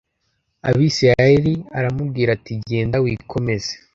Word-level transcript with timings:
Abisirayeli 0.69 1.53
aramubwira 1.77 2.29
ati 2.37 2.53
Genda 2.67 2.97
wikomeze 3.03 3.71